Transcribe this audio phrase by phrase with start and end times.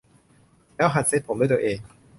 [0.75, 1.77] แล้วหัดเซตผมด้วยตัวเอง